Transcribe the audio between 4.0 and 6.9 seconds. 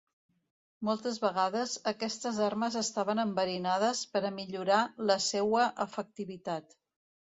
per a millorar la seua efectivitat.